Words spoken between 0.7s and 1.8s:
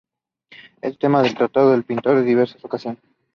Este tema fue tratado por